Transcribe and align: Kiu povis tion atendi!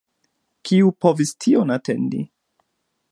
Kiu 0.69 0.89
povis 1.05 1.35
tion 1.45 1.75
atendi! 1.79 2.25